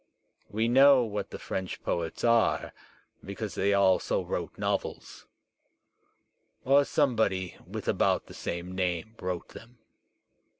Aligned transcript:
We 0.49 0.67
know 0.67 1.03
what 1.03 1.29
the 1.29 1.37
French 1.37 1.83
poets 1.83 2.23
are, 2.23 2.73
because 3.23 3.53
they 3.53 3.71
also 3.71 4.25
wrote 4.25 4.57
noveb— 4.57 5.25
or 6.65 6.85
somebody 6.85 7.55
with 7.67 7.87
about 7.87 8.25
the 8.25 8.33
same 8.33 8.71
name 8.71 9.13
wrote 9.19 9.49
them. 9.49 9.77